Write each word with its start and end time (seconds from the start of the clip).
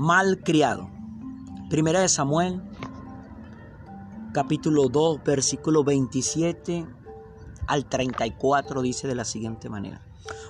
mal 0.00 0.38
criado. 0.42 0.88
Primera 1.68 2.00
de 2.00 2.08
Samuel, 2.08 2.62
capítulo 4.32 4.88
2, 4.88 5.22
versículo 5.22 5.84
27 5.84 6.86
al 7.66 7.84
34 7.84 8.80
dice 8.80 9.06
de 9.06 9.14
la 9.14 9.26
siguiente 9.26 9.68
manera. 9.68 10.00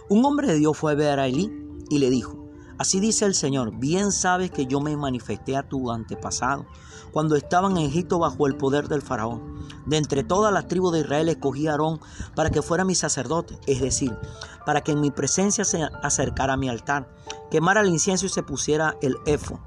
Un 0.08 0.24
hombre 0.24 0.46
de 0.46 0.54
Dios 0.54 0.78
fue 0.78 0.92
a 0.92 0.94
ver 0.94 1.18
a 1.18 1.26
Elí 1.26 1.50
y 1.88 1.98
le 1.98 2.10
dijo, 2.10 2.40
Así 2.80 2.98
dice 2.98 3.26
el 3.26 3.34
Señor, 3.34 3.76
bien 3.76 4.10
sabes 4.10 4.50
que 4.52 4.64
yo 4.64 4.80
me 4.80 4.96
manifesté 4.96 5.54
a 5.54 5.68
tu 5.68 5.90
antepasado 5.90 6.64
cuando 7.12 7.36
estaban 7.36 7.76
en 7.76 7.84
Egipto 7.84 8.18
bajo 8.18 8.46
el 8.46 8.56
poder 8.56 8.88
del 8.88 9.02
faraón. 9.02 9.66
De 9.84 9.98
entre 9.98 10.22
todas 10.22 10.50
las 10.50 10.66
tribus 10.66 10.92
de 10.92 11.00
Israel 11.00 11.28
escogí 11.28 11.66
a 11.66 11.72
Aarón 11.72 12.00
para 12.34 12.48
que 12.48 12.62
fuera 12.62 12.84
mi 12.84 12.94
sacerdote, 12.94 13.58
es 13.66 13.82
decir, 13.82 14.16
para 14.64 14.80
que 14.80 14.92
en 14.92 15.00
mi 15.00 15.10
presencia 15.10 15.66
se 15.66 15.82
acercara 16.02 16.54
a 16.54 16.56
mi 16.56 16.70
altar, 16.70 17.14
quemara 17.50 17.80
el 17.80 17.88
incienso 17.88 18.26
y 18.26 18.28
se 18.28 18.42
pusiera 18.42 18.96
el 19.02 19.16
efo. 19.26 19.60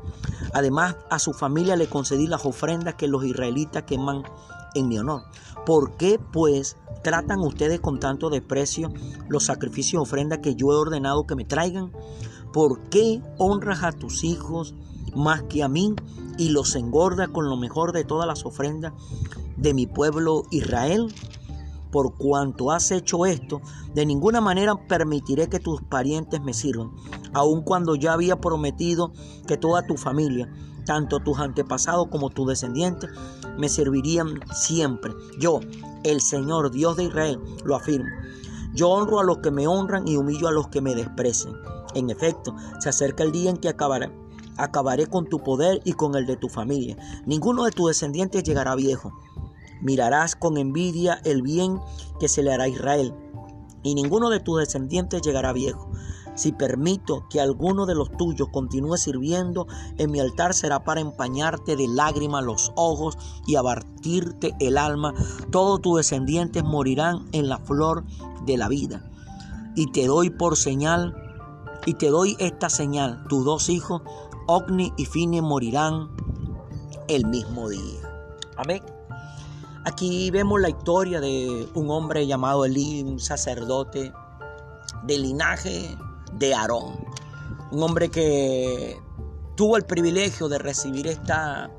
Además, 0.53 0.95
a 1.09 1.19
su 1.19 1.33
familia 1.33 1.75
le 1.75 1.87
concedí 1.87 2.27
las 2.27 2.45
ofrendas 2.45 2.95
que 2.95 3.07
los 3.07 3.23
israelitas 3.25 3.83
queman 3.83 4.23
en 4.75 4.87
mi 4.87 4.97
honor. 4.97 5.23
¿Por 5.65 5.97
qué, 5.97 6.19
pues, 6.19 6.77
tratan 7.03 7.39
ustedes 7.39 7.79
con 7.79 7.99
tanto 7.99 8.29
desprecio 8.29 8.91
los 9.27 9.45
sacrificios 9.45 9.93
y 9.93 10.03
ofrendas 10.03 10.39
que 10.39 10.55
yo 10.55 10.71
he 10.71 10.75
ordenado 10.75 11.27
que 11.27 11.35
me 11.35 11.45
traigan? 11.45 11.91
¿Por 12.51 12.79
qué 12.89 13.21
honras 13.37 13.83
a 13.83 13.91
tus 13.91 14.23
hijos 14.23 14.75
más 15.15 15.43
que 15.43 15.63
a 15.63 15.67
mí 15.67 15.95
y 16.37 16.49
los 16.49 16.75
engordas 16.75 17.29
con 17.29 17.49
lo 17.49 17.57
mejor 17.57 17.91
de 17.91 18.03
todas 18.03 18.27
las 18.27 18.45
ofrendas 18.45 18.93
de 19.57 19.73
mi 19.73 19.87
pueblo 19.87 20.43
Israel? 20.51 21.13
Por 21.93 22.15
cuanto 22.15 22.71
has 22.71 22.89
hecho 22.89 23.27
esto, 23.27 23.61
de 23.93 24.07
ninguna 24.07 24.41
manera 24.41 24.73
permitiré 24.87 25.47
que 25.47 25.59
tus 25.59 25.79
parientes 25.83 26.41
me 26.41 26.55
sirvan, 26.55 26.89
aun 27.33 27.61
cuando 27.61 27.93
ya 27.93 28.13
había 28.13 28.41
prometido 28.41 29.13
que 29.45 29.57
toda 29.57 29.85
tu 29.85 29.95
familia, 29.95 30.51
tanto 30.87 31.19
tus 31.19 31.37
antepasados 31.37 32.07
como 32.07 32.31
tus 32.31 32.47
descendientes, 32.47 33.11
me 33.59 33.69
servirían 33.69 34.39
siempre. 34.55 35.13
Yo, 35.39 35.59
el 36.03 36.19
Señor 36.19 36.71
Dios 36.71 36.97
de 36.97 37.03
Israel, 37.03 37.39
lo 37.63 37.75
afirmo. 37.75 38.09
Yo 38.73 38.89
honro 38.89 39.19
a 39.19 39.23
los 39.23 39.37
que 39.37 39.51
me 39.51 39.67
honran 39.67 40.07
y 40.07 40.15
humillo 40.15 40.47
a 40.47 40.51
los 40.51 40.69
que 40.69 40.81
me 40.81 40.95
desprecian. 40.95 41.53
En 41.93 42.09
efecto, 42.09 42.55
se 42.79 42.89
acerca 42.89 43.21
el 43.21 43.31
día 43.31 43.51
en 43.51 43.57
que 43.57 43.69
acabaré, 43.69 44.11
acabaré 44.57 45.05
con 45.05 45.27
tu 45.27 45.43
poder 45.43 45.79
y 45.85 45.93
con 45.93 46.15
el 46.15 46.25
de 46.25 46.37
tu 46.37 46.49
familia. 46.49 46.97
Ninguno 47.27 47.65
de 47.65 47.71
tus 47.71 47.89
descendientes 47.89 48.43
llegará 48.43 48.73
viejo. 48.73 49.13
Mirarás 49.83 50.35
con 50.35 50.57
envidia 50.57 51.21
el 51.23 51.41
bien 51.41 51.79
que 52.19 52.27
se 52.27 52.41
le 52.41 52.51
hará 52.51 52.63
a 52.63 52.69
Israel, 52.69 53.13
y 53.83 53.95
ninguno 53.95 54.29
de 54.29 54.39
tus 54.39 54.59
descendientes 54.59 55.21
llegará 55.21 55.53
viejo. 55.53 55.91
Si 56.35 56.51
permito 56.51 57.27
que 57.29 57.39
alguno 57.39 57.85
de 57.85 57.93
los 57.93 58.09
tuyos 58.11 58.49
continúe 58.51 58.97
sirviendo 58.97 59.67
en 59.97 60.09
mi 60.09 60.19
altar 60.19 60.55
será 60.55 60.83
para 60.83 61.01
empañarte 61.01 61.75
de 61.75 61.87
lágrimas 61.87 62.43
los 62.43 62.71
ojos 62.75 63.17
y 63.45 63.55
abatirte 63.55 64.55
el 64.59 64.79
alma. 64.79 65.13
Todos 65.51 65.81
tus 65.81 65.97
descendientes 65.97 66.63
morirán 66.63 67.27
en 67.33 67.49
la 67.49 67.59
flor 67.59 68.03
de 68.45 68.57
la 68.57 68.67
vida. 68.67 69.07
Y 69.75 69.91
te 69.91 70.07
doy 70.07 70.31
por 70.31 70.57
señal 70.57 71.15
y 71.85 71.95
te 71.95 72.09
doy 72.09 72.35
esta 72.39 72.69
señal, 72.69 73.23
tus 73.27 73.43
dos 73.43 73.69
hijos, 73.69 74.01
Ogni 74.47 74.93
y 74.97 75.05
Fine, 75.05 75.41
morirán 75.41 76.09
el 77.07 77.25
mismo 77.27 77.69
día. 77.69 77.99
Amén. 78.57 78.81
Aquí 79.85 80.31
vemos 80.31 80.61
la 80.61 80.69
historia 80.69 81.19
de 81.19 81.67
un 81.73 81.91
hombre 81.91 82.25
llamado 82.25 82.63
Elí, 82.63 83.03
un 83.03 83.19
sacerdote 83.19 84.13
del 85.03 85.23
linaje 85.23 85.97
de 86.33 86.53
Aarón. 86.53 87.05
Un 87.69 87.83
hombre 87.83 88.09
que 88.09 88.97
tuvo 89.55 89.75
el 89.75 89.83
privilegio 89.83 90.47
de 90.47 90.57
recibir 90.57 91.07
esta 91.07 91.69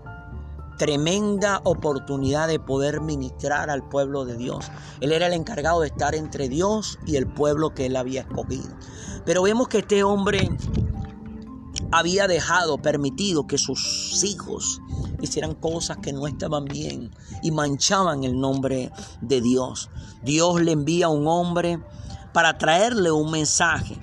tremenda 0.76 1.62
oportunidad 1.64 2.46
de 2.46 2.58
poder 2.58 3.00
ministrar 3.00 3.70
al 3.70 3.88
pueblo 3.88 4.26
de 4.26 4.36
Dios. 4.36 4.70
Él 5.00 5.12
era 5.12 5.28
el 5.28 5.32
encargado 5.32 5.80
de 5.80 5.86
estar 5.86 6.14
entre 6.14 6.50
Dios 6.50 6.98
y 7.06 7.16
el 7.16 7.26
pueblo 7.26 7.74
que 7.74 7.86
él 7.86 7.96
había 7.96 8.22
escogido. 8.22 8.68
Pero 9.24 9.42
vemos 9.42 9.68
que 9.68 9.78
este 9.78 10.04
hombre 10.04 10.50
había 11.94 12.26
dejado, 12.26 12.78
permitido 12.78 13.46
que 13.46 13.56
sus 13.56 14.24
hijos 14.24 14.80
hicieran 15.20 15.54
cosas 15.54 15.98
que 15.98 16.12
no 16.12 16.26
estaban 16.26 16.64
bien 16.64 17.12
y 17.40 17.52
manchaban 17.52 18.24
el 18.24 18.38
nombre 18.40 18.90
de 19.20 19.40
Dios. 19.40 19.90
Dios 20.24 20.60
le 20.60 20.72
envía 20.72 21.06
a 21.06 21.10
un 21.10 21.28
hombre 21.28 21.80
para 22.32 22.58
traerle 22.58 23.12
un 23.12 23.30
mensaje, 23.30 23.96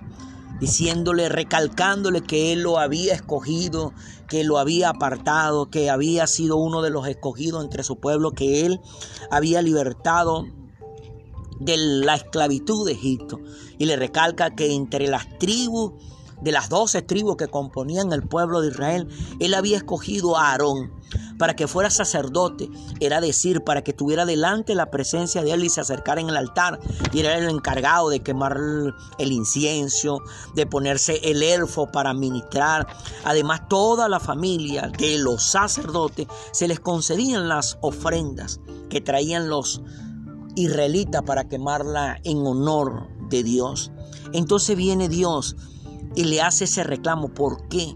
diciéndole, 0.62 1.28
recalcándole 1.28 2.22
que 2.22 2.54
él 2.54 2.62
lo 2.62 2.80
había 2.80 3.14
escogido, 3.14 3.94
que 4.30 4.46
lo 4.46 4.58
había 4.58 4.88
apartado, 4.88 5.70
que 5.70 5.90
había 5.90 6.28
sido 6.28 6.56
uno 6.56 6.82
de 6.82 6.92
los 6.92 7.06
escogidos 7.08 7.62
entre 7.62 7.84
su 7.84 7.98
pueblo, 7.98 8.32
que 8.32 8.66
él 8.66 8.80
había 9.30 9.62
libertado 9.62 10.46
de 11.60 11.76
la 11.76 12.16
esclavitud 12.16 12.86
de 12.86 12.94
Egipto. 12.94 13.42
Y 13.78 13.86
le 13.86 13.98
recalca 13.98 14.56
que 14.56 14.74
entre 14.74 15.10
las 15.10 15.28
tribus, 15.40 15.92
de 16.42 16.52
las 16.52 16.70
doce 16.70 17.02
tribus 17.02 17.38
que 17.38 17.48
componían 17.48 18.12
el 18.14 18.24
pueblo 18.24 18.62
de 18.62 18.70
Israel, 18.70 19.08
él 19.40 19.54
había 19.54 19.78
escogido 19.78 20.38
a 20.38 20.52
Aarón 20.52 20.92
para 21.38 21.56
que 21.56 21.68
fuera 21.68 21.90
sacerdote, 21.90 22.70
era 23.00 23.20
decir, 23.20 23.64
para 23.64 23.84
que 23.84 23.94
tuviera 23.94 24.26
delante 24.26 24.76
la 24.76 24.92
presencia 24.92 25.44
de 25.44 25.52
él 25.52 25.64
y 25.64 25.70
se 25.70 25.82
acercara 25.82 26.22
en 26.22 26.30
el 26.30 26.38
altar. 26.38 26.80
Y 27.12 27.20
era 27.20 27.36
el 27.38 27.50
encargado 27.50 28.10
de 28.10 28.22
quemar 28.22 28.58
el 29.18 29.32
incienso, 29.32 30.22
de 30.54 30.68
ponerse 30.68 31.20
el 31.24 31.42
elfo 31.42 31.92
para 31.92 32.14
ministrar. 32.14 32.88
Además, 33.24 33.68
toda 33.70 34.08
la 34.08 34.20
familia 34.20 34.92
de 34.98 35.18
los 35.18 35.44
sacerdotes 35.44 36.28
se 36.52 36.68
les 36.68 36.80
concedían 36.80 37.50
las 37.50 37.78
ofrendas 37.82 38.60
que 38.90 39.02
traían 39.02 39.50
los 39.50 39.82
israelita 40.56 41.22
para 41.22 41.48
quemarla 41.48 42.20
en 42.24 42.46
honor 42.46 43.08
de 43.30 43.44
Dios. 43.44 43.92
Entonces 44.34 44.76
viene 44.76 45.10
Dios 45.10 45.56
y 46.16 46.26
le 46.26 46.42
hace 46.42 46.66
ese 46.66 46.84
reclamo. 46.84 47.30
¿Por 47.30 47.68
qué? 47.68 47.94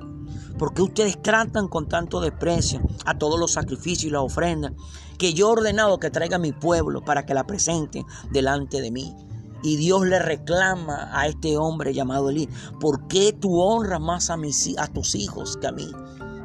Porque 0.57 0.81
ustedes 0.81 1.21
tratan 1.21 1.67
con 1.67 1.87
tanto 1.87 2.21
desprecio 2.21 2.81
a 3.05 3.17
todos 3.17 3.39
los 3.39 3.53
sacrificios 3.53 4.05
y 4.05 4.09
las 4.09 4.21
ofrendas 4.21 4.71
que 5.17 5.33
yo 5.33 5.49
he 5.49 5.51
ordenado 5.51 5.99
que 5.99 6.09
traiga 6.09 6.37
a 6.37 6.39
mi 6.39 6.51
pueblo 6.51 7.03
para 7.03 7.25
que 7.25 7.33
la 7.33 7.45
presenten 7.45 8.05
delante 8.31 8.81
de 8.81 8.91
mí. 8.91 9.15
Y 9.63 9.77
Dios 9.77 10.05
le 10.05 10.19
reclama 10.19 11.09
a 11.11 11.27
este 11.27 11.57
hombre 11.57 11.93
llamado 11.93 12.29
Elí, 12.29 12.47
¿por 12.79 13.07
qué 13.07 13.33
tú 13.33 13.59
honras 13.61 13.99
más 13.99 14.29
a, 14.29 14.37
mis, 14.37 14.77
a 14.77 14.87
tus 14.87 15.15
hijos 15.15 15.57
que 15.57 15.67
a 15.67 15.71
mí? 15.71 15.91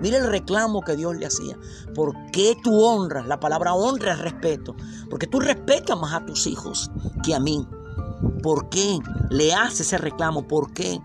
Mira 0.00 0.16
el 0.16 0.28
reclamo 0.28 0.80
que 0.80 0.96
Dios 0.96 1.16
le 1.16 1.26
hacía. 1.26 1.58
¿Por 1.94 2.14
qué 2.32 2.56
tú 2.62 2.82
honras? 2.82 3.26
La 3.26 3.38
palabra 3.38 3.74
honra 3.74 4.12
es 4.12 4.18
respeto. 4.18 4.74
Porque 5.10 5.26
tú 5.26 5.40
respetas 5.40 5.98
más 5.98 6.14
a 6.14 6.24
tus 6.24 6.46
hijos 6.46 6.90
que 7.22 7.34
a 7.34 7.40
mí. 7.40 7.66
¿Por 8.42 8.70
qué 8.70 8.98
le 9.28 9.52
haces 9.52 9.80
ese 9.80 9.98
reclamo? 9.98 10.48
¿Por 10.48 10.72
qué? 10.72 10.98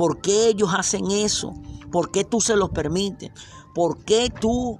¿Por 0.00 0.22
qué 0.22 0.48
ellos 0.48 0.70
hacen 0.74 1.10
eso? 1.10 1.52
¿Por 1.92 2.10
qué 2.10 2.24
tú 2.24 2.40
se 2.40 2.56
los 2.56 2.70
permites? 2.70 3.32
¿Por 3.74 4.02
qué 4.02 4.30
tú 4.30 4.78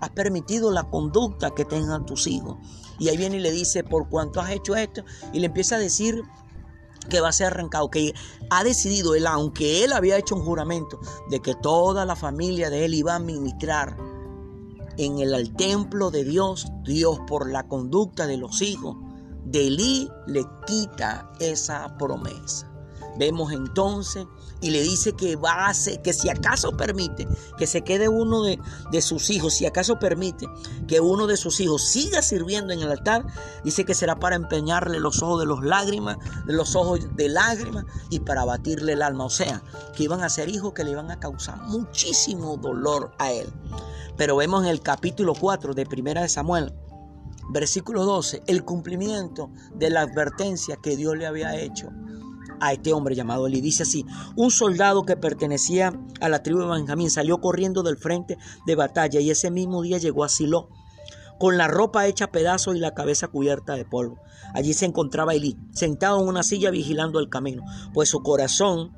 has 0.00 0.10
permitido 0.10 0.70
la 0.70 0.84
conducta 0.84 1.50
que 1.50 1.64
tengan 1.64 2.06
tus 2.06 2.28
hijos? 2.28 2.58
Y 3.00 3.08
ahí 3.08 3.16
viene 3.16 3.38
y 3.38 3.40
le 3.40 3.50
dice, 3.50 3.82
¿por 3.82 4.08
cuánto 4.08 4.40
has 4.40 4.50
hecho 4.52 4.76
esto? 4.76 5.02
Y 5.32 5.40
le 5.40 5.46
empieza 5.46 5.74
a 5.74 5.80
decir 5.80 6.22
que 7.08 7.20
va 7.20 7.30
a 7.30 7.32
ser 7.32 7.48
arrancado, 7.48 7.90
que 7.90 8.14
ha 8.48 8.62
decidido 8.62 9.16
él, 9.16 9.26
aunque 9.26 9.82
él 9.82 9.92
había 9.92 10.18
hecho 10.18 10.36
un 10.36 10.44
juramento 10.44 11.00
de 11.30 11.40
que 11.40 11.56
toda 11.56 12.04
la 12.04 12.14
familia 12.14 12.70
de 12.70 12.84
él 12.84 12.94
iba 12.94 13.16
a 13.16 13.18
ministrar 13.18 13.96
en 14.98 15.18
el 15.18 15.52
templo 15.56 16.12
de 16.12 16.22
Dios, 16.22 16.68
Dios 16.84 17.18
por 17.26 17.50
la 17.50 17.66
conducta 17.66 18.28
de 18.28 18.36
los 18.36 18.62
hijos 18.62 18.98
de 19.46 19.66
Elí 19.66 20.08
le 20.28 20.46
quita 20.64 21.32
esa 21.40 21.98
promesa. 21.98 22.70
Vemos 23.18 23.52
entonces 23.52 24.26
y 24.60 24.70
le 24.70 24.82
dice 24.82 25.12
que 25.12 25.36
va 25.36 25.66
a 25.66 25.68
hacer, 25.68 26.00
que 26.02 26.12
si 26.12 26.28
acaso 26.28 26.76
permite 26.76 27.28
que 27.58 27.66
se 27.66 27.82
quede 27.82 28.08
uno 28.08 28.42
de, 28.42 28.58
de, 28.90 29.02
sus 29.02 29.30
hijos, 29.30 29.54
si 29.54 29.66
acaso 29.66 29.98
permite 29.98 30.46
que 30.86 31.00
uno 31.00 31.26
de 31.26 31.36
sus 31.36 31.60
hijos 31.60 31.82
siga 31.82 32.22
sirviendo 32.22 32.72
en 32.72 32.80
el 32.80 32.90
altar, 32.90 33.26
dice 33.62 33.84
que 33.84 33.94
será 33.94 34.18
para 34.18 34.36
empeñarle 34.36 35.00
los 35.00 35.22
ojos 35.22 35.40
de 35.40 35.46
los 35.46 35.62
lágrimas, 35.62 36.16
de 36.46 36.54
los 36.54 36.74
ojos 36.76 37.00
de 37.14 37.28
lágrimas 37.28 37.84
y 38.10 38.20
para 38.20 38.44
batirle 38.44 38.94
el 38.94 39.02
alma. 39.02 39.24
O 39.24 39.30
sea, 39.30 39.62
que 39.94 40.04
iban 40.04 40.22
a 40.22 40.28
ser 40.28 40.48
hijos 40.48 40.72
que 40.72 40.84
le 40.84 40.92
iban 40.92 41.10
a 41.10 41.20
causar 41.20 41.60
muchísimo 41.62 42.56
dolor 42.56 43.12
a 43.18 43.32
él. 43.32 43.52
Pero 44.16 44.36
vemos 44.36 44.64
en 44.64 44.70
el 44.70 44.80
capítulo 44.80 45.34
4 45.34 45.74
de 45.74 45.86
Primera 45.86 46.22
de 46.22 46.28
Samuel, 46.28 46.72
versículo 47.50 48.04
12, 48.04 48.44
el 48.46 48.64
cumplimiento 48.64 49.50
de 49.74 49.90
la 49.90 50.02
advertencia 50.02 50.76
que 50.82 50.96
Dios 50.96 51.16
le 51.16 51.26
había 51.26 51.56
hecho 51.56 51.90
a 52.60 52.72
este 52.72 52.92
hombre 52.92 53.14
llamado 53.14 53.46
Eli. 53.46 53.60
Dice 53.60 53.82
así, 53.82 54.04
un 54.36 54.50
soldado 54.50 55.04
que 55.04 55.16
pertenecía 55.16 55.92
a 56.20 56.28
la 56.28 56.42
tribu 56.42 56.60
de 56.60 56.66
Benjamín 56.66 57.10
salió 57.10 57.40
corriendo 57.40 57.82
del 57.82 57.96
frente 57.96 58.38
de 58.66 58.74
batalla 58.74 59.20
y 59.20 59.30
ese 59.30 59.50
mismo 59.50 59.82
día 59.82 59.98
llegó 59.98 60.24
a 60.24 60.28
Silo 60.28 60.68
con 61.38 61.58
la 61.58 61.68
ropa 61.68 62.06
hecha 62.06 62.26
a 62.26 62.32
pedazos 62.32 62.76
y 62.76 62.78
la 62.78 62.94
cabeza 62.94 63.28
cubierta 63.28 63.74
de 63.74 63.84
polvo. 63.84 64.18
Allí 64.54 64.72
se 64.72 64.86
encontraba 64.86 65.34
Elí, 65.34 65.58
sentado 65.72 66.20
en 66.20 66.28
una 66.28 66.42
silla 66.42 66.70
vigilando 66.70 67.18
el 67.18 67.28
camino, 67.28 67.64
pues 67.92 68.08
su 68.08 68.22
corazón 68.22 68.92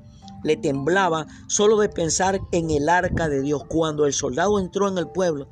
le 0.45 0.57
temblaba 0.57 1.27
solo 1.49 1.79
de 1.79 1.89
pensar 1.89 2.41
en 2.53 2.71
el 2.71 2.89
arca 2.89 3.29
de 3.29 3.41
Dios. 3.41 3.65
Cuando 3.65 4.07
el 4.07 4.13
soldado 4.13 4.59
entró 4.59 4.89
en 4.89 4.99
el 4.99 5.09
pueblo 5.09 5.49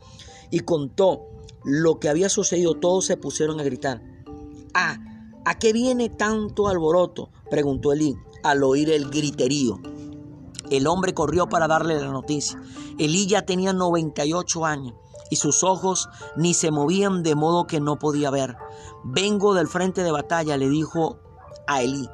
y 0.50 0.60
contó 0.60 1.22
lo 1.64 1.98
que 1.98 2.08
había 2.08 2.28
sucedido, 2.28 2.74
todos 2.74 3.06
se 3.06 3.16
pusieron 3.16 3.58
a 3.58 3.64
gritar. 3.64 4.02
Ah, 4.74 4.98
¿a 5.44 5.58
qué 5.58 5.72
viene 5.72 6.08
tanto 6.08 6.68
alboroto? 6.68 7.30
preguntó 7.50 7.92
Elí 7.92 8.16
al 8.44 8.62
oír 8.62 8.90
el 8.90 9.10
griterío. 9.10 9.80
El 10.70 10.86
hombre 10.86 11.14
corrió 11.14 11.48
para 11.48 11.66
darle 11.66 11.98
la 11.98 12.08
noticia. 12.08 12.60
Elí 12.98 13.26
ya 13.26 13.42
tenía 13.46 13.72
98 13.72 14.64
años 14.64 14.94
y 15.30 15.36
sus 15.36 15.64
ojos 15.64 16.08
ni 16.36 16.54
se 16.54 16.70
movían 16.70 17.22
de 17.22 17.34
modo 17.34 17.66
que 17.66 17.80
no 17.80 17.98
podía 17.98 18.30
ver. 18.30 18.56
Vengo 19.02 19.54
del 19.54 19.66
frente 19.66 20.02
de 20.02 20.12
batalla, 20.12 20.56
le 20.56 20.68
dijo 20.68 21.18
a 21.66 21.82
Elí. 21.82 22.08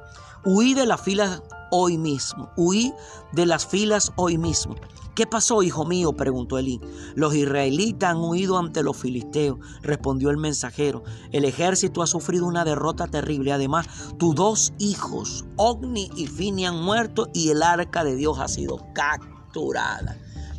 Huí 0.44 0.74
de 0.74 0.86
las 0.86 1.00
filas 1.00 1.42
hoy 1.70 1.98
mismo. 1.98 2.50
Huí 2.56 2.92
de 3.32 3.46
las 3.46 3.66
filas 3.66 4.12
hoy 4.16 4.38
mismo. 4.38 4.76
¿Qué 5.14 5.26
pasó, 5.26 5.62
hijo 5.62 5.84
mío? 5.84 6.12
preguntó 6.12 6.56
Elí. 6.56 6.80
Los 7.14 7.34
israelitas 7.34 8.10
han 8.10 8.18
huido 8.18 8.58
ante 8.58 8.82
los 8.82 8.96
filisteos, 8.96 9.58
respondió 9.82 10.30
el 10.30 10.36
mensajero. 10.36 11.02
El 11.32 11.44
ejército 11.44 12.02
ha 12.02 12.06
sufrido 12.06 12.46
una 12.46 12.64
derrota 12.64 13.06
terrible. 13.06 13.52
Además, 13.52 13.86
tus 14.18 14.34
dos 14.34 14.72
hijos, 14.78 15.44
Ogni 15.56 16.10
y 16.16 16.26
Fini, 16.26 16.64
han 16.64 16.80
muerto 16.82 17.28
y 17.34 17.50
el 17.50 17.62
arca 17.62 18.04
de 18.04 18.16
Dios 18.16 18.38
ha 18.38 18.48
sido 18.48 18.78
capturada. 18.94 20.16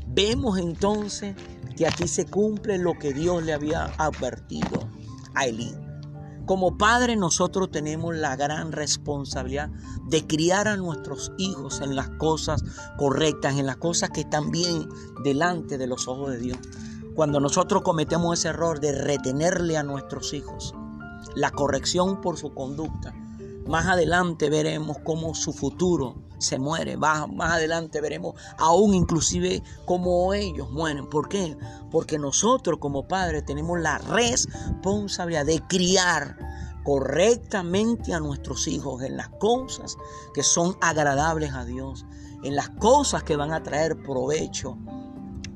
Vemos 0.08 0.60
entonces 0.60 1.36
que 1.76 1.88
aquí 1.88 2.08
se 2.08 2.26
cumple 2.26 2.78
lo 2.78 3.00
que 3.00 3.14
Dios 3.14 3.44
le 3.44 3.54
había 3.54 3.86
advertido 3.98 4.88
a 5.34 5.46
Elí. 5.46 5.74
Como 6.52 6.78
padre 6.78 7.16
nosotros 7.16 7.72
tenemos 7.72 8.14
la 8.14 8.36
gran 8.36 8.74
responsabilidad 8.74 9.70
de 10.10 10.28
criar 10.28 10.68
a 10.68 10.76
nuestros 10.76 11.32
hijos 11.38 11.80
en 11.80 11.96
las 11.96 12.10
cosas 12.10 12.62
correctas, 12.98 13.58
en 13.58 13.66
las 13.66 13.78
cosas 13.78 14.10
que 14.10 14.20
están 14.20 14.52
bien 14.52 14.90
delante 15.24 15.78
de 15.78 15.88
los 15.88 16.10
ojos 16.10 16.32
de 16.32 16.40
Dios. 16.40 16.58
Cuando 17.16 17.40
nosotros 17.40 17.84
cometemos 17.84 18.38
ese 18.38 18.50
error 18.50 18.82
de 18.82 18.92
retenerle 18.92 19.78
a 19.78 19.84
nuestros 19.84 20.34
hijos 20.34 20.76
la 21.36 21.52
corrección 21.52 22.20
por 22.20 22.38
su 22.38 22.54
conducta, 22.54 23.14
más 23.66 23.86
adelante 23.86 24.50
veremos 24.50 24.98
cómo 25.06 25.34
su 25.34 25.54
futuro 25.54 26.16
se 26.42 26.60
muere. 26.60 26.98
Más, 26.98 27.32
más 27.32 27.54
adelante 27.54 28.02
veremos 28.02 28.36
aún 28.58 28.94
inclusive 28.94 29.64
cómo 29.86 30.34
ellos 30.34 30.70
mueren. 30.72 31.10
¿Por 31.10 31.30
qué? 31.30 31.58
Porque 31.90 32.18
nosotros 32.18 32.80
como 32.80 33.08
padres 33.08 33.46
tenemos 33.46 33.80
la 33.80 33.98
responsabilidad 34.00 35.46
de 35.46 35.62
criar 35.68 36.38
correctamente 36.84 38.14
a 38.14 38.20
nuestros 38.20 38.68
hijos 38.68 39.04
en 39.04 39.18
las 39.18 39.30
cosas 39.30 39.98
que 40.34 40.44
son 40.44 40.76
agradables 40.82 41.54
a 41.54 41.66
Dios, 41.66 42.06
en 42.44 42.56
las 42.56 42.70
cosas 42.70 43.24
que 43.24 43.36
van 43.36 43.54
a 43.54 43.64
traer 43.64 44.02
provecho 44.02 44.78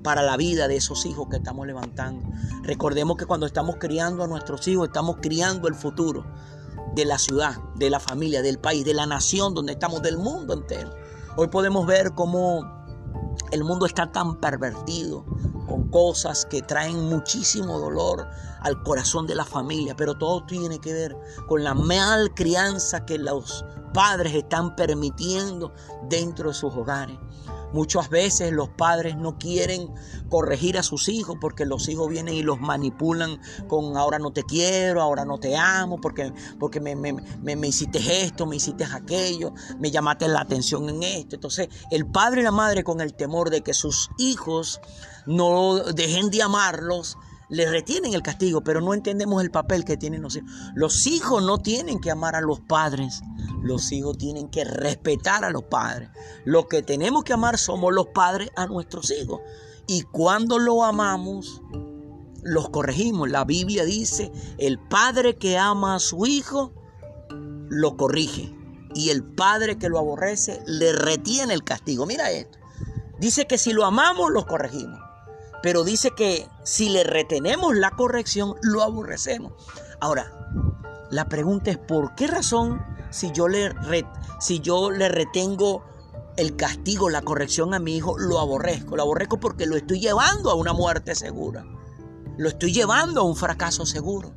para 0.04 0.22
la 0.22 0.38
vida 0.38 0.68
de 0.68 0.76
esos 0.76 1.06
hijos 1.08 1.28
que 1.30 1.38
estamos 1.38 1.66
levantando. 1.66 2.30
Recordemos 2.62 3.18
que 3.18 3.26
cuando 3.26 3.48
estamos 3.48 3.78
criando 3.80 4.24
a 4.24 4.28
nuestros 4.28 4.68
hijos, 4.68 4.88
estamos 4.88 5.18
criando 5.20 5.68
el 5.68 5.74
futuro 5.74 6.24
de 6.96 7.06
la 7.06 7.20
ciudad, 7.20 7.58
de 7.76 7.90
la 7.90 8.00
familia, 8.00 8.42
del 8.42 8.58
país, 8.58 8.86
de 8.86 8.94
la 8.94 9.06
nación 9.06 9.54
donde 9.54 9.74
estamos, 9.74 10.02
del 10.02 10.18
mundo 10.18 10.54
entero. 10.54 10.92
Hoy 11.36 11.48
podemos 11.50 11.86
ver 11.86 12.14
cómo 12.14 12.64
el 13.52 13.64
mundo 13.64 13.86
está 13.86 14.12
tan 14.12 14.40
pervertido 14.40 15.26
con 15.68 15.90
cosas 15.90 16.46
que 16.46 16.62
traen 16.62 17.10
muchísimo 17.10 17.80
dolor 17.80 18.28
al 18.62 18.82
corazón 18.84 19.28
de 19.28 19.36
la 19.36 19.46
familia, 19.46 19.96
pero 19.96 20.18
todo 20.18 20.46
tiene 20.46 20.80
que 20.80 20.94
ver 20.94 21.18
con 21.48 21.64
la 21.64 21.74
mal 21.74 22.34
crianza 22.34 23.06
que 23.06 23.18
los 23.18 23.66
padres 23.96 24.36
están 24.36 24.76
permitiendo 24.76 25.74
dentro 26.10 26.50
de 26.50 26.54
sus 26.54 26.76
hogares. 26.76 27.18
Muchas 27.72 28.10
veces 28.10 28.52
los 28.52 28.70
padres 28.70 29.16
no 29.16 29.38
quieren 29.38 29.90
corregir 30.30 30.78
a 30.78 30.84
sus 30.84 31.08
hijos 31.08 31.38
porque 31.40 31.66
los 31.66 31.88
hijos 31.88 32.10
vienen 32.10 32.36
y 32.36 32.44
los 32.44 32.60
manipulan 32.60 33.40
con 33.68 33.98
ahora 33.98 34.20
no 34.20 34.32
te 34.32 34.44
quiero, 34.44 35.02
ahora 35.02 35.24
no 35.24 35.38
te 35.38 35.56
amo, 35.56 36.00
porque, 36.00 36.34
porque 36.60 36.80
me, 36.80 36.96
me, 36.96 37.14
me, 37.42 37.68
hiciste 37.68 38.24
esto, 38.24 38.46
me 38.46 38.58
hiciste 38.58 38.84
aquello, 38.86 39.54
me 39.80 39.92
llamaste 39.92 40.28
la 40.28 40.42
atención 40.42 40.90
en 40.90 41.04
esto. 41.04 41.36
Entonces 41.36 41.70
el 41.90 42.06
padre 42.06 42.42
y 42.42 42.44
la 42.44 42.52
madre 42.52 42.84
con 42.84 43.00
el 43.00 43.14
temor 43.14 43.50
de 43.50 43.62
que 43.62 43.74
sus 43.74 44.10
hijos 44.18 44.82
no 45.26 45.76
dejen 45.76 46.30
de 46.30 46.44
amarlos, 46.44 47.18
le 47.50 47.70
retienen 47.70 48.14
el 48.14 48.22
castigo, 48.22 48.64
pero 48.64 48.82
no 48.82 48.94
entendemos 48.94 49.42
el 49.42 49.52
papel 49.52 49.86
que 49.86 49.98
tienen 49.98 50.22
los 50.22 50.36
hijos. 50.36 50.50
Los 50.74 51.08
hijos 51.08 51.44
no 51.44 51.58
tienen 51.60 52.00
que 52.00 52.12
amar 52.12 52.36
a 52.36 52.42
los 52.42 52.60
padres, 52.60 53.22
los 53.62 53.92
hijos 53.92 54.18
tienen 54.18 54.48
que 54.50 54.64
respetar 54.64 55.46
a 55.46 55.50
los 55.50 55.64
padres. 55.64 56.10
Lo 56.44 56.68
que 56.68 56.82
tenemos 56.82 57.24
que 57.24 57.34
amar 57.34 57.58
somos 57.58 57.94
los 57.94 58.08
padres 58.08 58.50
a 58.56 58.68
nuestros 58.68 59.12
hijos. 59.12 59.42
Y 59.88 60.02
cuando 60.02 60.58
lo 60.58 60.84
amamos, 60.84 61.62
los 62.44 62.70
corregimos. 62.70 63.30
La 63.30 63.44
Biblia 63.44 63.86
dice, 63.86 64.32
el 64.58 64.80
padre 64.80 65.36
que 65.36 65.58
ama 65.58 65.96
a 65.96 66.00
su 66.00 66.26
hijo, 66.26 66.74
lo 67.70 67.98
corrige. 67.98 68.56
Y 68.94 69.10
el 69.10 69.24
padre 69.24 69.78
que 69.78 69.90
lo 69.90 70.00
aborrece, 70.00 70.62
le 70.66 70.94
retiene 70.94 71.54
el 71.54 71.64
castigo. 71.64 72.06
Mira 72.06 72.32
esto. 72.32 72.58
Dice 73.20 73.46
que 73.46 73.58
si 73.58 73.74
lo 73.74 73.86
amamos, 73.86 74.32
los 74.32 74.46
corregimos. 74.46 75.05
Pero 75.66 75.84
dice 75.84 76.12
que 76.12 76.48
si 76.62 76.90
le 76.90 77.04
retenemos 77.04 77.76
la 77.76 77.90
corrección, 77.90 78.54
lo 78.62 78.84
aborrecemos. 78.84 79.54
Ahora, 80.00 80.32
la 81.10 81.28
pregunta 81.28 81.72
es, 81.72 81.80
¿por 81.80 82.14
qué 82.14 82.28
razón 82.28 82.86
si 83.10 83.32
yo 83.32 83.48
le, 83.48 83.74
si 84.40 84.60
yo 84.60 84.92
le 84.92 85.10
retengo 85.10 85.84
el 86.38 86.56
castigo, 86.56 87.10
la 87.10 87.24
corrección 87.24 87.74
a 87.74 87.80
mi 87.80 87.98
hijo, 87.98 88.16
lo 88.16 88.40
aborrezco? 88.40 88.96
Lo 88.96 89.02
aborrezco 89.02 89.40
porque 89.40 89.66
lo 89.66 89.76
estoy 89.76 90.00
llevando 90.00 90.52
a 90.52 90.54
una 90.54 90.72
muerte 90.72 91.16
segura. 91.16 91.66
Lo 92.38 92.50
estoy 92.50 92.72
llevando 92.72 93.22
a 93.22 93.24
un 93.24 93.36
fracaso 93.36 93.88
seguro. 93.88 94.36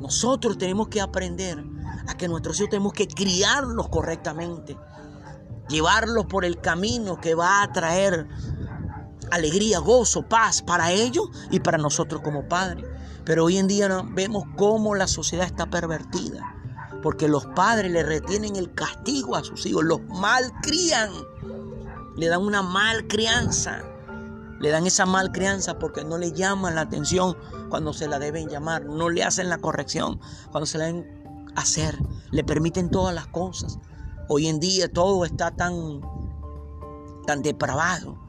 Nosotros 0.00 0.58
tenemos 0.58 0.88
que 0.88 1.00
aprender 1.00 1.62
a 2.08 2.16
que 2.16 2.26
nuestros 2.26 2.58
hijos 2.58 2.70
tenemos 2.70 2.92
que 2.92 3.06
criarlos 3.06 3.88
correctamente. 3.88 4.76
Llevarlos 5.68 6.26
por 6.26 6.44
el 6.44 6.60
camino 6.60 7.20
que 7.20 7.36
va 7.36 7.62
a 7.62 7.72
traer 7.72 8.26
alegría, 9.30 9.78
gozo, 9.78 10.22
paz 10.22 10.62
para 10.62 10.92
ellos 10.92 11.28
y 11.50 11.60
para 11.60 11.78
nosotros 11.78 12.20
como 12.22 12.48
padres. 12.48 12.86
Pero 13.24 13.44
hoy 13.44 13.58
en 13.58 13.66
día 13.66 13.88
vemos 14.10 14.44
cómo 14.56 14.94
la 14.94 15.06
sociedad 15.06 15.46
está 15.46 15.68
pervertida. 15.68 16.54
Porque 17.02 17.28
los 17.28 17.46
padres 17.46 17.90
le 17.90 18.02
retienen 18.02 18.56
el 18.56 18.72
castigo 18.72 19.36
a 19.36 19.44
sus 19.44 19.66
hijos, 19.66 19.84
los 19.84 20.00
malcrían, 20.08 21.10
le 22.16 22.28
dan 22.28 22.42
una 22.42 22.62
mal 22.62 23.06
crianza, 23.06 23.82
le 24.60 24.70
dan 24.70 24.86
esa 24.86 25.06
mal 25.06 25.30
crianza 25.30 25.78
porque 25.78 26.04
no 26.04 26.18
le 26.18 26.32
llaman 26.32 26.74
la 26.74 26.80
atención 26.82 27.36
cuando 27.68 27.92
se 27.92 28.08
la 28.08 28.18
deben 28.18 28.48
llamar, 28.48 28.86
no 28.86 29.10
le 29.10 29.22
hacen 29.22 29.48
la 29.48 29.58
corrección 29.58 30.18
cuando 30.50 30.66
se 30.66 30.78
la 30.78 30.86
deben 30.86 31.52
hacer, 31.54 31.96
le 32.30 32.42
permiten 32.42 32.90
todas 32.90 33.14
las 33.14 33.26
cosas. 33.26 33.78
Hoy 34.28 34.48
en 34.48 34.58
día 34.58 34.90
todo 34.90 35.24
está 35.24 35.50
tan, 35.52 36.00
tan 37.26 37.42
depravado 37.42 38.25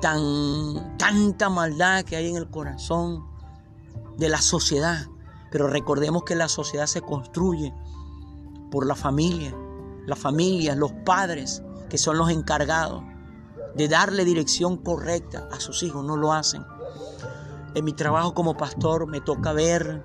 tan, 0.00 0.96
tanta 0.98 1.48
maldad 1.48 2.04
que 2.04 2.16
hay 2.16 2.28
en 2.28 2.36
el 2.36 2.48
corazón 2.50 3.24
de 4.16 4.28
la 4.28 4.40
sociedad. 4.40 5.06
Pero 5.50 5.68
recordemos 5.68 6.24
que 6.24 6.34
la 6.34 6.48
sociedad 6.48 6.86
se 6.86 7.00
construye 7.00 7.72
por 8.70 8.86
la 8.86 8.94
familia, 8.94 9.54
las 10.06 10.18
familias, 10.18 10.76
los 10.76 10.92
padres, 11.04 11.62
que 11.88 11.98
son 11.98 12.18
los 12.18 12.30
encargados 12.30 13.02
de 13.74 13.88
darle 13.88 14.24
dirección 14.24 14.76
correcta 14.76 15.48
a 15.52 15.60
sus 15.60 15.82
hijos, 15.82 16.04
no 16.04 16.16
lo 16.16 16.32
hacen. 16.32 16.64
En 17.74 17.84
mi 17.84 17.92
trabajo 17.92 18.34
como 18.34 18.56
pastor 18.56 19.06
me 19.06 19.20
toca 19.20 19.52
ver, 19.52 20.02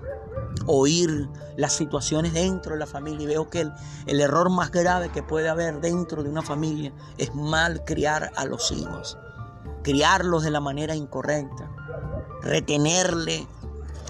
oír 0.65 1.27
las 1.57 1.73
situaciones 1.73 2.33
dentro 2.33 2.73
de 2.73 2.79
la 2.79 2.85
familia 2.85 3.23
y 3.23 3.27
veo 3.27 3.49
que 3.49 3.61
el, 3.61 3.73
el 4.05 4.21
error 4.21 4.49
más 4.49 4.71
grave 4.71 5.09
que 5.09 5.23
puede 5.23 5.49
haber 5.49 5.81
dentro 5.81 6.23
de 6.23 6.29
una 6.29 6.41
familia 6.41 6.93
es 7.17 7.33
mal 7.33 7.83
criar 7.83 8.31
a 8.35 8.45
los 8.45 8.71
hijos 8.71 9.17
criarlos 9.83 10.43
de 10.43 10.51
la 10.51 10.59
manera 10.59 10.95
incorrecta, 10.95 11.69
retenerle 12.41 13.47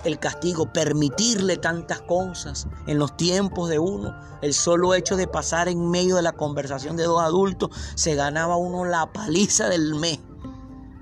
el 0.04 0.20
castigo, 0.20 0.72
permitirle 0.72 1.58
tantas 1.58 2.02
cosas 2.02 2.68
en 2.88 3.00
los 3.00 3.16
tiempos 3.18 3.70
de 3.70 3.80
uno. 3.80 4.16
El 4.42 4.54
solo 4.54 4.94
hecho 4.94 5.16
de 5.16 5.28
pasar 5.28 5.70
en 5.70 5.90
medio 5.90 6.18
de 6.18 6.22
la 6.22 6.34
conversación 6.34 6.98
de 6.98 7.04
dos 7.04 7.22
adultos, 7.22 7.70
se 7.96 8.16
ganaba 8.16 8.58
uno 8.58 8.86
la 8.86 9.12
paliza 9.12 9.70
del 9.70 9.96
mes. 9.96 10.20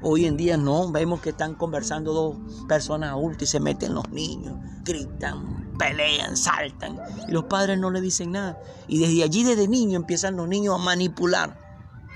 Hoy 0.04 0.26
en 0.26 0.38
día 0.38 0.58
no, 0.58 0.92
vemos 0.92 1.22
que 1.22 1.30
están 1.30 1.54
conversando 1.56 2.14
dos 2.14 2.66
personas 2.68 3.12
adultas 3.12 3.44
y 3.44 3.48
se 3.48 3.60
meten 3.60 3.94
los 3.94 4.10
niños, 4.10 4.56
gritan, 4.84 5.76
pelean, 5.78 6.36
saltan. 6.38 7.00
Y 7.28 7.32
los 7.32 7.46
padres 7.46 7.78
no 7.78 7.92
le 7.92 8.02
dicen 8.02 8.32
nada. 8.32 8.60
Y 8.88 9.00
desde 9.00 9.24
allí, 9.24 9.44
desde 9.44 9.68
niño, 9.68 9.98
empiezan 9.98 10.36
los 10.38 10.48
niños 10.48 10.76
a 10.76 10.84
manipular 10.84 11.60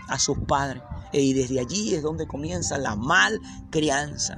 a 0.07 0.17
sus 0.17 0.38
padres. 0.39 0.81
Y 1.22 1.34
desde 1.34 1.60
allí 1.60 1.95
es 1.95 2.03
donde 2.03 2.27
comienza 2.27 2.77
la 2.77 2.95
mal 2.95 3.39
crianza. 3.69 4.38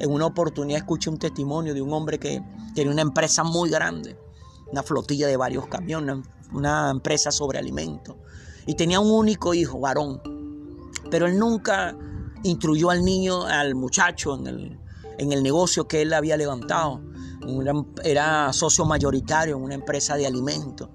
En 0.00 0.10
una 0.10 0.26
oportunidad 0.26 0.78
escuché 0.78 1.10
un 1.10 1.18
testimonio 1.18 1.74
de 1.74 1.82
un 1.82 1.92
hombre 1.92 2.18
que 2.18 2.42
tenía 2.74 2.92
una 2.92 3.02
empresa 3.02 3.44
muy 3.44 3.70
grande, 3.70 4.18
una 4.70 4.82
flotilla 4.82 5.28
de 5.28 5.36
varios 5.36 5.66
camiones, 5.66 6.18
una 6.52 6.90
empresa 6.90 7.30
sobre 7.30 7.58
alimentos. 7.58 8.16
y 8.66 8.74
tenía 8.74 9.00
un 9.00 9.10
único 9.10 9.54
hijo, 9.54 9.80
varón. 9.80 10.20
Pero 11.10 11.26
él 11.26 11.38
nunca 11.38 11.96
instruyó 12.42 12.90
al 12.90 13.04
niño, 13.04 13.44
al 13.44 13.74
muchacho 13.74 14.36
en 14.36 14.46
el, 14.46 14.78
en 15.18 15.32
el 15.32 15.42
negocio 15.42 15.86
que 15.86 16.02
él 16.02 16.12
había 16.12 16.36
levantado. 16.36 17.00
Era, 18.04 18.52
socio 18.52 18.84
mayoritario 18.84 19.56
en 19.56 19.62
una 19.62 19.74
empresa 19.74 20.16
de 20.16 20.26
alimentos. 20.26 20.88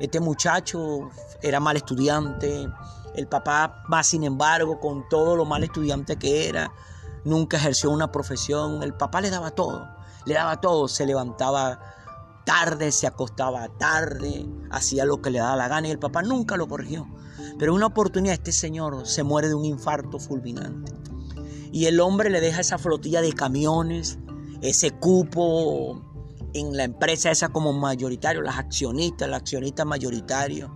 Este 0.00 0.20
muchacho 0.20 1.08
era 1.42 1.60
mal 1.60 1.76
estudiante. 1.76 2.66
El 3.14 3.26
papá, 3.26 3.82
más 3.88 4.06
sin 4.08 4.24
embargo, 4.24 4.80
con 4.80 5.08
todo 5.08 5.36
lo 5.36 5.44
mal 5.44 5.64
estudiante 5.64 6.16
que 6.16 6.48
era, 6.48 6.72
nunca 7.24 7.56
ejerció 7.56 7.90
una 7.90 8.12
profesión. 8.12 8.82
El 8.82 8.94
papá 8.94 9.20
le 9.20 9.30
daba 9.30 9.50
todo, 9.50 9.88
le 10.24 10.34
daba 10.34 10.60
todo. 10.60 10.88
Se 10.88 11.06
levantaba 11.06 11.80
tarde, 12.44 12.92
se 12.92 13.06
acostaba 13.06 13.68
tarde, 13.68 14.46
hacía 14.70 15.04
lo 15.04 15.20
que 15.20 15.30
le 15.30 15.38
daba 15.38 15.56
la 15.56 15.68
gana 15.68 15.88
y 15.88 15.90
el 15.90 15.98
papá 15.98 16.22
nunca 16.22 16.56
lo 16.56 16.66
corrigió. 16.66 17.06
Pero 17.58 17.74
una 17.74 17.86
oportunidad 17.86 18.34
este 18.34 18.52
señor 18.52 19.06
se 19.06 19.22
muere 19.22 19.48
de 19.48 19.54
un 19.54 19.64
infarto 19.64 20.18
fulminante. 20.18 20.92
Y 21.72 21.86
el 21.86 22.00
hombre 22.00 22.30
le 22.30 22.40
deja 22.40 22.60
esa 22.60 22.78
flotilla 22.78 23.20
de 23.20 23.32
camiones, 23.32 24.18
ese 24.62 24.90
cupo 24.92 26.02
en 26.54 26.76
la 26.76 26.84
empresa 26.84 27.30
esa 27.30 27.50
como 27.50 27.72
mayoritario, 27.72 28.42
las 28.42 28.58
accionistas, 28.58 29.28
el 29.28 29.34
accionista 29.34 29.84
mayoritario. 29.84 30.74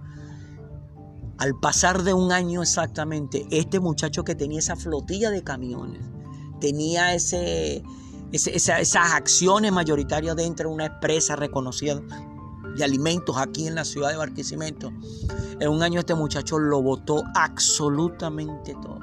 Al 1.43 1.57
pasar 1.57 2.05
de 2.05 2.15
un 2.15 2.31
año 2.31 2.63
exactamente, 2.63 3.49
este 3.51 3.81
muchacho 3.81 4.23
que 4.23 4.37
tenía 4.37 4.61
esa 4.61 4.77
flotilla 4.77 5.29
de 5.29 5.43
camiones, 5.43 6.01
tenía 6.61 7.15
ese, 7.15 7.83
esas 8.31 9.13
acciones 9.13 9.73
mayoritarias 9.73 10.37
dentro 10.37 10.69
de 10.69 10.75
una 10.77 10.87
empresa 10.87 11.35
reconocida 11.35 12.01
de 12.77 12.85
alimentos 12.85 13.39
aquí 13.39 13.67
en 13.67 13.75
la 13.75 13.85
ciudad 13.85 14.11
de 14.11 14.19
Barquisimeto. 14.19 14.93
En 15.59 15.69
un 15.69 15.83
año 15.83 15.99
este 15.99 16.15
muchacho 16.15 16.61
lo 16.61 16.81
votó 16.81 17.25
absolutamente 17.35 18.77
todo. 18.81 19.01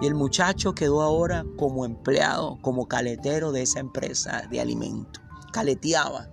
Y 0.00 0.06
el 0.06 0.14
muchacho 0.14 0.72
quedó 0.72 1.02
ahora 1.02 1.44
como 1.56 1.84
empleado, 1.84 2.58
como 2.60 2.86
caletero 2.86 3.50
de 3.50 3.62
esa 3.62 3.80
empresa 3.80 4.46
de 4.48 4.60
alimentos. 4.60 5.20
Caleteaba 5.52 6.28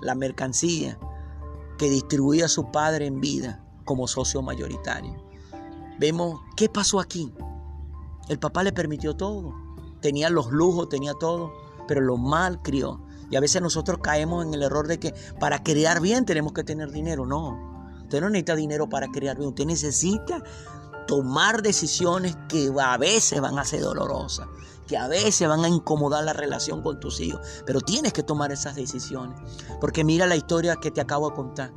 la 0.00 0.14
mercancía 0.14 0.98
que 1.76 1.90
distribuía 1.90 2.48
su 2.48 2.70
padre 2.70 3.04
en 3.04 3.20
vida 3.20 3.66
como 3.90 4.06
socio 4.06 4.40
mayoritario. 4.40 5.16
Vemos 5.98 6.42
qué 6.56 6.68
pasó 6.68 7.00
aquí. 7.00 7.32
El 8.28 8.38
papá 8.38 8.62
le 8.62 8.72
permitió 8.72 9.16
todo. 9.16 9.52
Tenía 10.00 10.30
los 10.30 10.52
lujos, 10.52 10.88
tenía 10.88 11.12
todo, 11.14 11.52
pero 11.88 12.00
lo 12.00 12.16
mal 12.16 12.62
crió. 12.62 13.02
Y 13.32 13.34
a 13.34 13.40
veces 13.40 13.60
nosotros 13.60 13.98
caemos 14.00 14.46
en 14.46 14.54
el 14.54 14.62
error 14.62 14.86
de 14.86 15.00
que 15.00 15.12
para 15.40 15.64
criar 15.64 16.00
bien 16.00 16.24
tenemos 16.24 16.52
que 16.52 16.62
tener 16.62 16.92
dinero. 16.92 17.26
No, 17.26 17.90
usted 18.02 18.20
no 18.20 18.30
necesita 18.30 18.54
dinero 18.54 18.88
para 18.88 19.08
criar 19.08 19.36
bien. 19.36 19.48
Usted 19.48 19.66
necesita 19.66 20.40
tomar 21.08 21.60
decisiones 21.60 22.38
que 22.48 22.72
a 22.80 22.96
veces 22.96 23.40
van 23.40 23.58
a 23.58 23.64
ser 23.64 23.80
dolorosas, 23.80 24.46
que 24.86 24.96
a 24.96 25.08
veces 25.08 25.48
van 25.48 25.64
a 25.64 25.68
incomodar 25.68 26.22
la 26.22 26.32
relación 26.32 26.80
con 26.80 27.00
tus 27.00 27.18
hijos, 27.18 27.40
pero 27.66 27.80
tienes 27.80 28.12
que 28.12 28.22
tomar 28.22 28.52
esas 28.52 28.76
decisiones. 28.76 29.36
Porque 29.80 30.04
mira 30.04 30.28
la 30.28 30.36
historia 30.36 30.76
que 30.76 30.92
te 30.92 31.00
acabo 31.00 31.30
de 31.30 31.34
contar. 31.34 31.72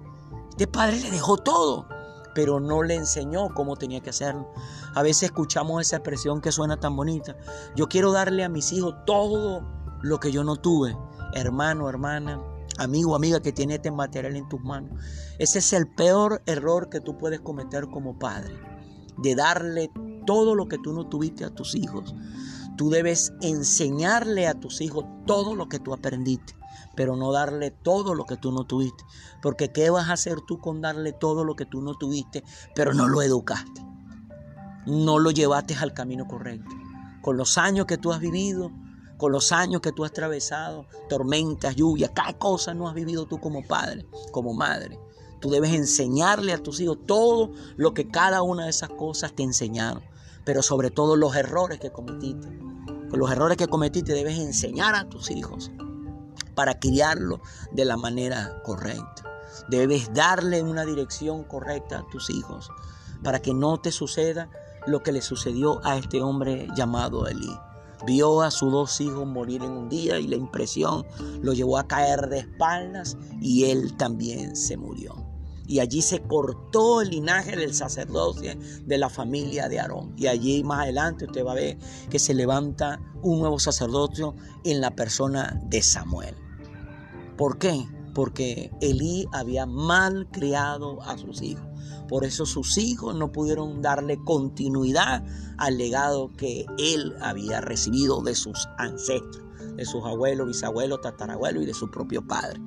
Este 0.51 0.67
padre 0.67 1.00
le 1.00 1.10
dejó 1.10 1.38
todo, 1.38 1.88
pero 2.34 2.60
no 2.60 2.84
le 2.84 2.96
enseñó 2.96 3.54
cómo 3.54 3.75
tenía 3.75 4.02
que 4.02 4.10
hacerlo. 4.10 4.52
A 4.96 5.02
veces 5.02 5.24
escuchamos 5.24 5.82
esa 5.82 5.98
expresión 5.98 6.42
que 6.42 6.52
suena 6.52 6.80
tan 6.80 6.96
bonita. 6.96 7.36
Yo 7.75 7.88
quiero 7.88 8.12
darle 8.12 8.44
a 8.44 8.50
mis 8.50 8.72
hijos 8.72 8.96
todo 9.06 9.63
lo 10.02 10.20
que 10.20 10.32
yo 10.32 10.44
no 10.44 10.56
tuve. 10.58 10.96
Hermano, 11.34 11.90
hermana, 11.90 12.42
amigo, 12.78 13.16
amiga 13.16 13.42
que 13.42 13.52
tiene 13.52 13.75
este 13.75 13.92
material 13.92 14.36
en 14.36 14.48
tus 14.50 14.62
manos. 14.62 14.92
Ese 15.40 15.60
es 15.60 15.74
el 15.74 15.88
peor 15.88 16.42
error 16.46 16.90
que 16.90 17.02
tú 17.02 17.18
puedes 17.18 17.42
cometer 17.42 17.88
como 17.88 18.18
padre 18.20 18.54
de 19.18 19.36
darle 19.36 19.92
todo 20.25 20.56
lo 20.56 20.68
que 20.68 20.78
tú 20.78 20.94
no 20.94 21.08
tuviste 21.08 21.46
a 21.46 21.50
tus 21.50 21.75
hijos. 21.75 22.16
Tú 22.78 22.90
debes 22.90 23.34
enseñarle 23.42 24.48
a 24.48 24.60
tus 24.60 24.82
hijos 24.82 25.06
todo 25.25 25.56
lo 25.56 25.70
que 25.70 25.80
tú 25.80 25.94
aprendiste, 25.94 26.56
pero 26.96 27.15
no 27.15 27.32
darle 27.32 27.72
todo 27.72 28.15
lo 28.15 28.25
que 28.25 28.38
tú 28.38 28.51
no 28.51 28.65
tuviste. 28.65 29.03
Porque 29.42 29.72
¿qué 29.72 29.89
vas 29.89 30.10
a 30.10 30.13
hacer 30.13 30.42
tú 30.42 30.60
con 30.60 30.82
darle 30.82 31.13
todo 31.13 31.44
lo 31.44 31.56
que 31.56 31.65
tú 31.65 31.82
no 31.82 31.96
tuviste, 31.96 32.44
pero 32.75 32.94
no 32.94 33.08
lo 33.08 33.22
educaste? 33.22 33.86
No 34.86 35.20
lo 35.20 35.32
llevaste 35.32 35.75
al 35.75 35.94
camino 35.94 36.27
correcto. 36.27 36.70
Con 37.22 37.38
los 37.38 37.58
años 37.58 37.86
que 37.86 37.98
tú 37.98 38.12
has 38.12 38.20
vivido, 38.20 38.72
con 39.18 39.32
los 39.32 39.51
años 39.51 39.82
que 39.82 39.92
tú 39.92 40.03
has 40.03 40.12
atravesado, 40.12 40.88
tormentas, 41.08 41.75
lluvias, 41.75 42.12
cada 42.13 42.34
cosa 42.34 42.74
no 42.74 42.88
has 42.89 42.94
vivido 42.94 43.25
tú 43.25 43.39
como 43.39 43.65
padre, 43.65 44.06
como 44.32 44.53
madre. 44.53 45.00
Tú 45.39 45.50
debes 45.50 45.74
enseñarle 45.74 46.53
a 46.53 46.62
tus 46.62 46.80
hijos 46.80 47.00
todo 47.06 47.51
lo 47.75 47.94
que 47.94 48.10
cada 48.10 48.42
una 48.42 48.65
de 48.65 48.70
esas 48.70 48.89
cosas 48.89 49.34
te 49.34 49.44
enseñaron, 49.44 50.03
pero 50.46 50.62
sobre 50.62 50.89
todo 50.89 51.15
los 51.15 51.36
errores 51.36 51.80
que 51.80 51.92
cometiste. 51.92 52.48
Con 53.10 53.20
los 53.20 53.32
errores 53.32 53.58
que 53.58 53.68
cometiste 53.68 54.13
debes 54.13 54.39
enseñar 54.39 54.96
a 54.96 55.08
tus 55.08 55.32
hijos 55.32 55.72
para 56.56 56.80
criarlos 56.80 57.40
de 57.72 57.86
la 57.86 57.98
manera 57.98 58.62
correcta. 58.64 59.24
Debes 59.70 60.14
darle 60.14 60.62
una 60.62 60.86
dirección 60.86 61.44
correcta 61.44 62.00
a 62.00 62.08
tus 62.10 62.30
hijos 62.30 62.70
para 63.24 63.42
que 63.42 63.54
no 63.54 63.80
te 63.80 63.92
suceda 63.92 64.50
lo 64.86 65.02
que 65.02 65.12
le 65.12 65.22
sucedió 65.22 65.80
a 65.86 65.98
este 65.98 66.22
hombre 66.22 66.68
llamado 66.76 67.28
Elí. 67.28 67.58
Vio 68.06 68.42
a 68.42 68.52
sus 68.52 68.72
dos 68.72 69.00
hijos 69.00 69.26
morir 69.26 69.64
en 69.64 69.72
un 69.72 69.88
día 69.88 70.20
y 70.20 70.28
la 70.28 70.36
impresión 70.36 71.06
lo 71.42 71.54
llevó 71.54 71.78
a 71.78 71.88
caer 71.88 72.28
de 72.28 72.40
espaldas 72.40 73.16
y 73.40 73.66
él 73.66 73.96
también 73.96 74.58
se 74.58 74.76
murió 74.76 75.34
y 75.68 75.80
allí 75.80 76.02
se 76.02 76.22
cortó 76.22 77.02
el 77.02 77.10
linaje 77.10 77.56
del 77.56 77.74
sacerdocio 77.74 78.54
de 78.86 78.98
la 78.98 79.10
familia 79.10 79.70
de 79.70 79.80
Aarón. 79.80 80.14
Y 80.18 80.28
allí 80.28 80.64
más 80.64 80.82
adelante 80.82 81.26
usted 81.26 81.46
va 81.46 81.54
a 81.54 81.56
ver 81.56 81.78
que 82.10 82.20
se 82.20 82.34
levanta 82.34 83.00
un 83.22 83.40
nuevo 83.40 83.60
sacerdocio 83.60 84.36
en 84.64 84.82
la 84.82 84.92
persona 84.92 85.60
de 85.66 85.82
Samuel. 85.82 86.36
¿Por 87.38 87.58
qué? 87.58 87.88
Porque 88.13 88.72
Elí 88.82 89.28
había 89.34 89.66
mal 89.66 90.28
criado 90.32 91.02
a 91.04 91.18
sus 91.18 91.42
hijos. 91.42 91.66
Por 92.08 92.25
eso 92.25 92.46
sus 92.46 92.78
hijos 92.78 93.16
no 93.16 93.32
pudieron 93.32 93.82
darle 93.82 94.20
continuidad 94.24 95.25
al 95.58 95.78
legado 95.78 96.32
que 96.34 96.66
él 96.78 97.16
había 97.22 97.62
recibido 97.62 98.22
de 98.22 98.36
sus 98.36 98.68
ancestros, 98.78 99.44
de 99.78 99.86
sus 99.86 100.04
abuelos, 100.06 100.48
bisabuelos, 100.48 101.02
tatarabuelos 101.02 101.63
y 101.63 101.66
de 101.66 101.74
su 101.74 101.90
propio 101.90 102.25
padre. 102.28 102.62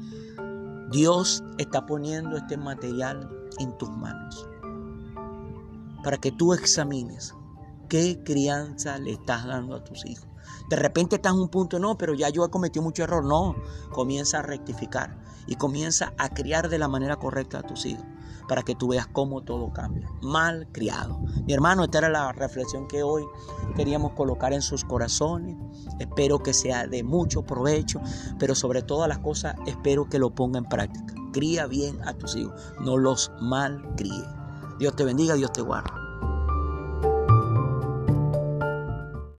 Dios 0.91 1.45
está 1.59 1.87
poniendo 1.87 2.37
este 2.37 2.57
material 2.57 3.29
en 3.59 3.77
tus 3.79 3.91
manos 3.91 4.49
para 6.07 6.19
que 6.19 6.31
tú 6.31 6.55
examines 6.55 7.35
qué 7.89 8.23
crianza 8.25 8.97
le 8.99 9.11
estás 9.11 9.45
dando 9.45 9.75
a 9.75 9.83
tus 9.83 10.07
hijos. 10.07 10.29
De 10.69 10.77
repente 10.77 11.17
estás 11.17 11.33
en 11.33 11.41
un 11.41 11.49
punto, 11.49 11.79
no, 11.79 11.97
pero 11.97 12.15
ya 12.15 12.29
yo 12.29 12.45
he 12.45 12.51
cometido 12.51 12.83
mucho 12.83 13.05
error. 13.05 13.25
No, 13.25 13.57
comienza 13.93 14.39
a 14.39 14.43
rectificar 14.43 15.19
y 15.47 15.57
comienza 15.57 16.13
a 16.19 16.29
criar 16.29 16.69
de 16.69 16.79
la 16.79 16.89
manera 16.89 17.17
correcta 17.17 17.59
a 17.59 17.63
tus 17.63 17.87
hijos 17.87 18.05
para 18.49 18.63
que 18.63 18.75
tú 18.75 18.89
veas 18.89 19.07
cómo 19.07 19.43
todo 19.43 19.73
cambia. 19.73 20.09
Mal 20.23 20.69
criado. 20.73 21.19
Mi 21.47 21.53
hermano, 21.53 21.85
esta 21.85 21.99
era 21.99 22.09
la 22.09 22.33
reflexión 22.33 22.87
que 22.87 23.03
hoy 23.03 23.25
queríamos 23.75 24.13
colocar 24.13 24.53
en 24.53 24.63
sus 24.63 24.85
corazones. 24.85 25.57
Espero 25.99 26.39
que 26.39 26.55
sea 26.55 26.87
de 26.87 27.03
mucho 27.03 27.43
provecho, 27.43 28.01
pero 28.39 28.55
sobre 28.55 28.83
todas 28.83 29.09
las 29.09 29.19
cosas 29.19 29.57
espero 29.67 30.09
que 30.09 30.19
lo 30.19 30.35
ponga 30.35 30.59
en 30.59 30.67
práctica. 30.67 31.15
Cría 31.33 31.67
bien 31.67 32.01
a 32.07 32.15
tus 32.15 32.37
hijos, 32.37 32.73
no 32.81 32.97
los 32.97 33.31
mal 33.41 33.95
críe. 33.97 34.25
Dios 34.79 34.95
te 34.95 35.05
bendiga, 35.05 35.35
Dios 35.35 35.53
te 35.53 35.63
guarde. 35.63 36.06